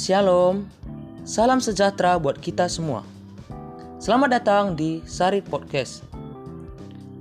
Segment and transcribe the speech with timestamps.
[0.00, 0.64] Shalom,
[1.28, 3.04] salam sejahtera buat kita semua.
[4.00, 6.00] Selamat datang di Sari Podcast.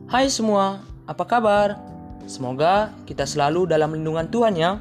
[0.07, 1.75] Hai semua, apa kabar?
[2.23, 4.79] Semoga kita selalu dalam lindungan Tuhan ya.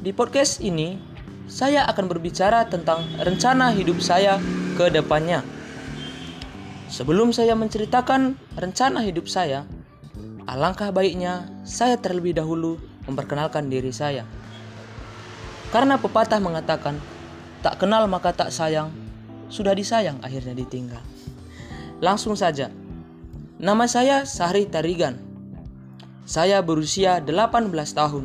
[0.00, 0.96] Di podcast ini,
[1.44, 4.40] saya akan berbicara tentang rencana hidup saya
[4.80, 5.44] ke depannya.
[6.88, 9.68] Sebelum saya menceritakan rencana hidup saya,
[10.48, 14.24] alangkah baiknya saya terlebih dahulu memperkenalkan diri saya.
[15.76, 16.96] Karena pepatah mengatakan,
[17.60, 18.88] tak kenal maka tak sayang,
[19.52, 21.04] sudah disayang akhirnya ditinggal.
[22.00, 22.72] Langsung saja,
[23.60, 25.20] nama saya Sahri Tarigan.
[26.24, 28.24] Saya berusia 18 tahun.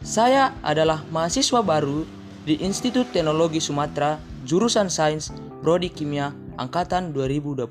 [0.00, 2.08] Saya adalah mahasiswa baru
[2.48, 4.16] di Institut Teknologi Sumatera,
[4.48, 7.68] jurusan Sains, Prodi Kimia, Angkatan 2021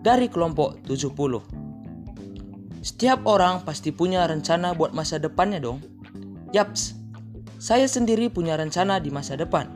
[0.00, 2.80] dari kelompok 70.
[2.80, 5.84] Setiap orang pasti punya rencana buat masa depannya dong.
[6.56, 7.01] Yaps,
[7.62, 9.70] saya sendiri punya rencana di masa depan.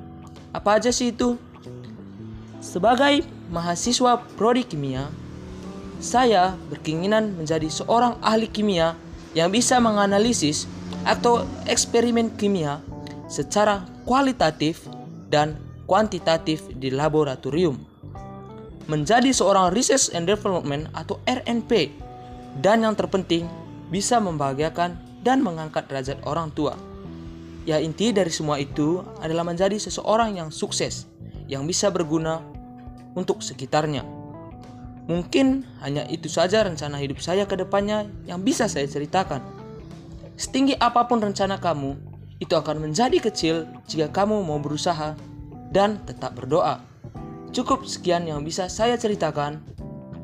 [0.50, 1.38] Apa aja sih itu?
[2.58, 5.06] Sebagai mahasiswa prodi kimia,
[6.02, 8.98] saya berkeinginan menjadi seorang ahli kimia
[9.38, 10.66] yang bisa menganalisis
[11.06, 12.82] atau eksperimen kimia
[13.30, 14.90] secara kualitatif
[15.30, 15.54] dan
[15.86, 17.78] kuantitatif di laboratorium.
[18.90, 21.94] Menjadi seorang Research and Development atau RNP
[22.58, 23.46] dan yang terpenting
[23.94, 26.95] bisa membahagiakan dan mengangkat derajat orang tua.
[27.66, 31.10] Ya inti dari semua itu adalah menjadi seseorang yang sukses,
[31.50, 32.38] yang bisa berguna
[33.18, 34.06] untuk sekitarnya.
[35.10, 39.42] Mungkin hanya itu saja rencana hidup saya ke depannya yang bisa saya ceritakan.
[40.38, 41.98] Setinggi apa pun rencana kamu,
[42.38, 45.16] itu akan menjadi kecil jika kamu mau berusaha
[45.74, 46.82] dan tetap berdoa.
[47.54, 49.62] Cukup sekian yang bisa saya ceritakan.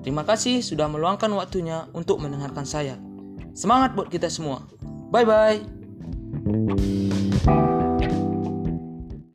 [0.02, 2.98] Terima kasih sudah meluangkan waktunya untuk mendengarkan saya.
[3.54, 4.66] Semangat buat kita semua.
[5.08, 5.81] Bye bye.